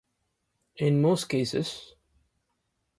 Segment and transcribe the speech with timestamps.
[0.77, 1.93] In most cases.